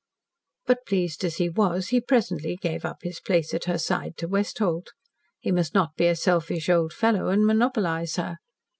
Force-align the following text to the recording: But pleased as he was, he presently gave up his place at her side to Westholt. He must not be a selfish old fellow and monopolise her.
But 0.65 0.87
pleased 0.87 1.23
as 1.23 1.35
he 1.37 1.47
was, 1.47 1.89
he 1.89 2.01
presently 2.01 2.55
gave 2.55 2.83
up 2.85 3.03
his 3.03 3.19
place 3.19 3.53
at 3.53 3.65
her 3.65 3.77
side 3.77 4.17
to 4.17 4.27
Westholt. 4.27 4.87
He 5.39 5.51
must 5.51 5.75
not 5.75 5.95
be 5.95 6.07
a 6.07 6.15
selfish 6.15 6.69
old 6.69 6.91
fellow 6.91 7.27
and 7.27 7.45
monopolise 7.45 8.15
her. 8.15 8.37